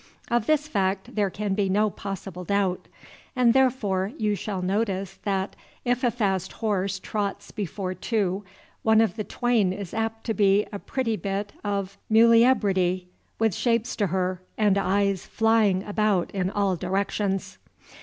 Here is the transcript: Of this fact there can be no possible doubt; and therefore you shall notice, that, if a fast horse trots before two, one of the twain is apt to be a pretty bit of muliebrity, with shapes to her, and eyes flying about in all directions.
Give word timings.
Of 0.31 0.47
this 0.47 0.67
fact 0.67 1.13
there 1.15 1.29
can 1.29 1.53
be 1.53 1.69
no 1.69 1.91
possible 1.91 2.43
doubt; 2.43 2.87
and 3.35 3.53
therefore 3.53 4.11
you 4.17 4.33
shall 4.33 4.63
notice, 4.63 5.19
that, 5.25 5.55
if 5.85 6.03
a 6.03 6.09
fast 6.09 6.53
horse 6.53 6.97
trots 6.97 7.51
before 7.51 7.93
two, 7.93 8.43
one 8.81 8.99
of 8.99 9.15
the 9.15 9.23
twain 9.23 9.71
is 9.71 9.93
apt 9.93 10.23
to 10.23 10.33
be 10.33 10.65
a 10.73 10.79
pretty 10.79 11.17
bit 11.17 11.53
of 11.63 11.99
muliebrity, 12.11 13.05
with 13.37 13.53
shapes 13.53 13.95
to 13.97 14.07
her, 14.07 14.41
and 14.57 14.75
eyes 14.75 15.27
flying 15.27 15.83
about 15.83 16.31
in 16.31 16.49
all 16.49 16.75
directions. 16.75 17.59